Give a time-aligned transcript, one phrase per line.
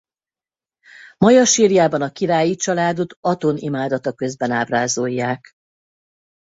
[1.17, 5.51] Maja sírjában a királyi családot Aton imádata közben ábrázolják.